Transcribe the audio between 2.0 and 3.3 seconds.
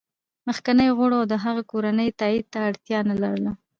تایید ته اړتیا نه